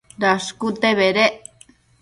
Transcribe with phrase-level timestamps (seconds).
[0.21, 1.43] Dashcute bedec